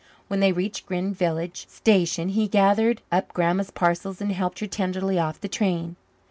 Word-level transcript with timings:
When 0.29 0.39
they 0.39 0.51
reached 0.51 0.87
Green 0.87 1.13
Village 1.13 1.67
station 1.69 2.29
he 2.29 2.47
gathered 2.47 3.03
up 3.11 3.31
Grandma's 3.35 3.69
parcels 3.69 4.19
and 4.19 4.31
helped 4.31 4.57
her 4.57 4.65
tenderly 4.65 5.19
off 5.19 5.39
the 5.39 5.47
train. 5.47 5.95